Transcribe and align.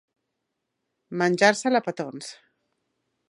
Menjar-se'l 1.23 1.81
a 1.81 1.83
petons. 1.91 2.35